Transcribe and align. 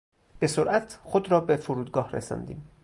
به 0.39 0.47
سرعت 0.47 0.99
خود 1.03 1.31
را 1.31 1.39
به 1.39 1.55
فرودگاه 1.57 2.11
رساندیم. 2.11 2.67